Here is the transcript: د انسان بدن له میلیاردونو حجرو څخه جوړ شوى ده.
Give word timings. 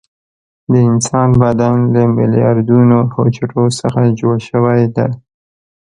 د 0.71 0.73
انسان 0.89 1.29
بدن 1.43 1.77
له 1.93 2.01
میلیاردونو 2.17 2.97
حجرو 3.15 3.65
څخه 3.79 4.01
جوړ 4.19 4.35
شوى 4.49 4.81
ده. 4.95 5.07